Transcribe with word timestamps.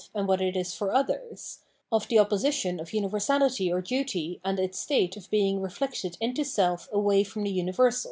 and 0.15 0.27
what 0.27 0.41
it 0.41 0.57
is 0.57 0.73
for 0.73 0.89
others, 0.91 1.59
of 1.91 2.07
the 2.07 2.17
opposition 2.17 2.79
of 2.79 2.87
univer 2.89 3.21
sality 3.21 3.71
or 3.71 3.81
duty 3.81 4.41
and 4.43 4.59
its 4.59 4.79
state 4.79 5.15
of 5.15 5.29
being 5.29 5.61
reflected 5.61 6.17
into 6.19 6.43
self 6.43 6.89
away 6.91 7.23
from 7.23 7.43
the 7.43 7.51
universal. 7.51 7.99